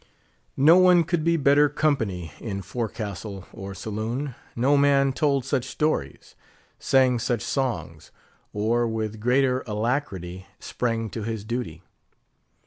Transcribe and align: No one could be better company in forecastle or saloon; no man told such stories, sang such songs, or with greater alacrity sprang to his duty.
No 0.57 0.77
one 0.77 1.03
could 1.03 1.23
be 1.23 1.37
better 1.37 1.69
company 1.69 2.31
in 2.39 2.63
forecastle 2.63 3.45
or 3.53 3.75
saloon; 3.75 4.33
no 4.55 4.75
man 4.75 5.13
told 5.13 5.45
such 5.45 5.65
stories, 5.65 6.33
sang 6.79 7.19
such 7.19 7.43
songs, 7.43 8.09
or 8.51 8.87
with 8.87 9.19
greater 9.19 9.63
alacrity 9.67 10.47
sprang 10.59 11.11
to 11.11 11.21
his 11.21 11.43
duty. 11.43 11.83